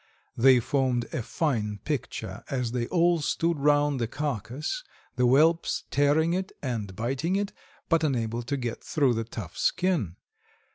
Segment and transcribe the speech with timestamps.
[0.35, 4.83] They formed a fine picture as they all stood round the carcass,
[5.15, 7.53] the whelps tearing it and biting it,
[7.87, 10.15] but unable to get through the tough skin.